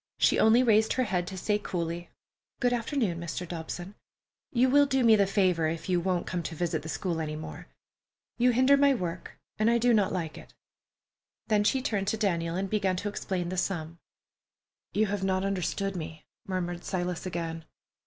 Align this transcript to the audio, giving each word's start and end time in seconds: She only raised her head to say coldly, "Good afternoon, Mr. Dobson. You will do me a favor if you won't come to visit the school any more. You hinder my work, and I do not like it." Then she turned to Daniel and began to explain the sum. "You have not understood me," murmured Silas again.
She 0.17 0.39
only 0.39 0.63
raised 0.63 0.93
her 0.93 1.03
head 1.03 1.27
to 1.27 1.37
say 1.37 1.59
coldly, 1.59 2.09
"Good 2.59 2.73
afternoon, 2.73 3.19
Mr. 3.19 3.47
Dobson. 3.47 3.93
You 4.51 4.67
will 4.67 4.87
do 4.87 5.03
me 5.03 5.13
a 5.13 5.27
favor 5.27 5.67
if 5.67 5.87
you 5.89 5.99
won't 5.99 6.25
come 6.25 6.41
to 6.41 6.55
visit 6.55 6.81
the 6.81 6.89
school 6.89 7.19
any 7.21 7.35
more. 7.35 7.67
You 8.39 8.49
hinder 8.49 8.77
my 8.77 8.95
work, 8.95 9.37
and 9.59 9.69
I 9.69 9.77
do 9.77 9.93
not 9.93 10.11
like 10.11 10.39
it." 10.39 10.55
Then 11.49 11.63
she 11.63 11.83
turned 11.83 12.07
to 12.07 12.17
Daniel 12.17 12.55
and 12.55 12.67
began 12.67 12.95
to 12.95 13.09
explain 13.09 13.49
the 13.49 13.57
sum. 13.57 13.99
"You 14.91 15.05
have 15.05 15.23
not 15.23 15.45
understood 15.45 15.95
me," 15.95 16.25
murmured 16.47 16.83
Silas 16.83 17.27
again. 17.27 17.65